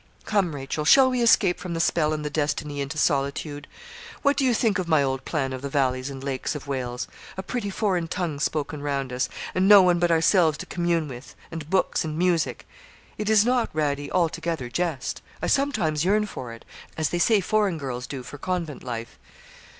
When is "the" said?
1.75-1.79, 2.25-2.31, 5.61-5.69